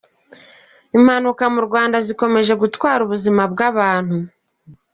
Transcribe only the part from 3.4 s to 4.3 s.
bw’abantu.